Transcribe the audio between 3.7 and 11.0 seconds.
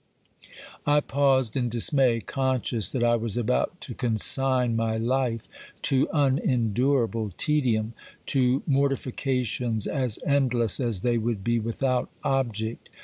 to consign my life to unendurable tedium, to mortifications as endless